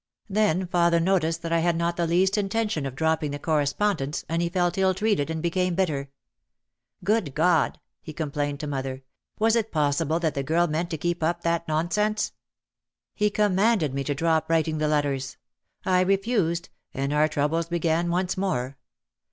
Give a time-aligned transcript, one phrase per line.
[0.31, 4.25] Then father noticed that I had not the least intention of dropping the correspond ence
[4.27, 6.09] and he felt ill treated and became bitter.
[7.03, 9.03] "Good God," he complained to mother,
[9.37, 12.31] "was it possible that the girl meant to keep up that nonsense?"
[13.13, 15.37] He commanded me to drop writing the letters.
[15.85, 18.79] I refused, and our troub les began once more.